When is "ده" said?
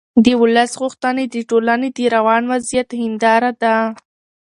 3.61-3.75